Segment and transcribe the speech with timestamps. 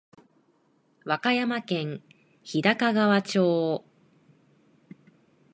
[1.05, 2.01] 和歌山県
[2.41, 3.85] 日高川町